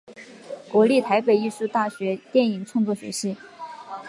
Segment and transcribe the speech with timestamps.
[0.71, 3.37] 国立台北艺术大学电影创作学系